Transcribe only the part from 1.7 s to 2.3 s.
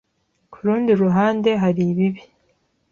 ibibi.